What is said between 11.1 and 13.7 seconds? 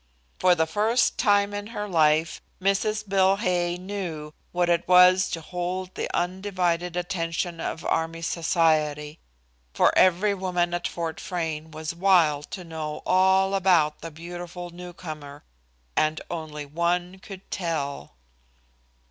Frayne was wild to know all